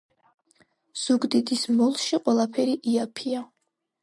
ზუგდიდის 1.01 1.67
მოლში 1.81 2.21
ყველაფერი 2.25 2.75
იაფია. 2.95 3.45